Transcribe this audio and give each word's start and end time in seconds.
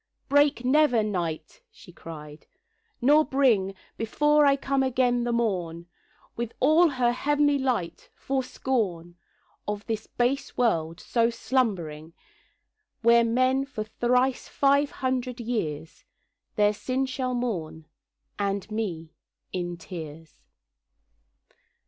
'Break 0.29 0.65
never, 0.65 1.03
Night,' 1.03 1.61
she 1.69 1.91
cried, 1.93 2.47
'nor 3.01 3.23
bring 3.23 3.75
Before 3.97 4.47
I 4.47 4.55
come 4.55 4.81
again 4.81 5.25
the 5.25 5.31
morn 5.31 5.85
With 6.35 6.53
all 6.59 6.89
her 6.89 7.11
heav'nly 7.11 7.59
light, 7.59 8.09
for 8.15 8.41
scorn 8.41 9.15
Of 9.67 9.85
this 9.85 10.07
base 10.07 10.57
world 10.57 10.99
so 10.99 11.29
slumbering; 11.29 12.13
Where 13.03 13.23
men 13.23 13.63
for 13.63 13.83
thrice 13.83 14.47
five 14.47 14.89
hundred 14.89 15.39
years 15.39 16.03
Their 16.55 16.73
sin 16.73 17.05
shall 17.05 17.35
mourn, 17.35 17.85
and 18.39 18.71
me, 18.71 19.13
in 19.53 19.77
tears. 19.77 20.41